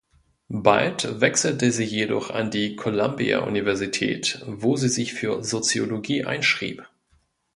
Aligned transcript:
Bald 0.55 1.21
wechselte 1.21 1.71
sie 1.71 1.83
jedoch 1.83 2.31
an 2.31 2.49
die 2.49 2.75
Columbia 2.75 3.41
Universität, 3.41 4.41
wo 4.47 4.75
sie 4.75 4.89
sich 4.89 5.13
für 5.13 5.43
Soziologie 5.43 6.25
einschrieb. 6.25 6.89